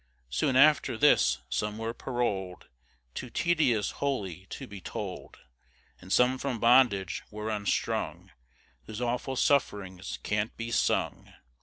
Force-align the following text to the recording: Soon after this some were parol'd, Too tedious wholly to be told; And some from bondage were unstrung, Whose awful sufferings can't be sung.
Soon 0.31 0.55
after 0.55 0.97
this 0.97 1.43
some 1.47 1.77
were 1.77 1.93
parol'd, 1.93 2.67
Too 3.13 3.29
tedious 3.29 3.91
wholly 3.91 4.47
to 4.49 4.65
be 4.65 4.81
told; 4.81 5.37
And 5.99 6.11
some 6.11 6.39
from 6.39 6.59
bondage 6.59 7.21
were 7.29 7.51
unstrung, 7.51 8.31
Whose 8.85 8.99
awful 8.99 9.35
sufferings 9.35 10.17
can't 10.23 10.57
be 10.57 10.71
sung. 10.71 11.31